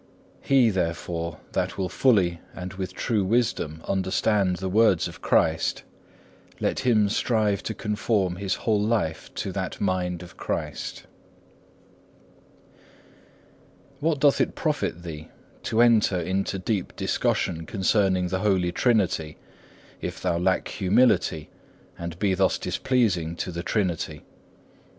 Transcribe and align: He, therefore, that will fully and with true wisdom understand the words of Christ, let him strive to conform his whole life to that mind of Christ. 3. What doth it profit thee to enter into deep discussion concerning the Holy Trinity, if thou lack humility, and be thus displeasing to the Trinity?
He, 0.41 0.71
therefore, 0.71 1.37
that 1.51 1.77
will 1.77 1.87
fully 1.87 2.39
and 2.55 2.73
with 2.73 2.91
true 2.91 3.23
wisdom 3.23 3.83
understand 3.87 4.55
the 4.55 4.67
words 4.67 5.07
of 5.07 5.21
Christ, 5.21 5.83
let 6.59 6.79
him 6.79 7.07
strive 7.07 7.61
to 7.61 7.75
conform 7.75 8.37
his 8.37 8.55
whole 8.65 8.81
life 8.81 9.31
to 9.35 9.51
that 9.51 9.79
mind 9.79 10.23
of 10.23 10.37
Christ. 10.37 11.03
3. 13.99 13.99
What 13.99 14.19
doth 14.19 14.41
it 14.41 14.55
profit 14.55 15.03
thee 15.03 15.29
to 15.65 15.83
enter 15.83 16.19
into 16.19 16.57
deep 16.57 16.95
discussion 16.95 17.67
concerning 17.67 18.29
the 18.29 18.39
Holy 18.39 18.71
Trinity, 18.71 19.37
if 20.01 20.19
thou 20.19 20.39
lack 20.39 20.67
humility, 20.67 21.51
and 21.95 22.17
be 22.17 22.33
thus 22.33 22.57
displeasing 22.57 23.35
to 23.35 23.51
the 23.51 23.61
Trinity? 23.61 24.23